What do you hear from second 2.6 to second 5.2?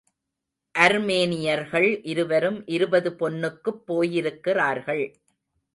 இருபது பொன்னுக்குப் போயிருக்கிறார்கள்.